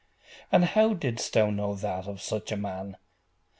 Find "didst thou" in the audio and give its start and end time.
0.95-1.51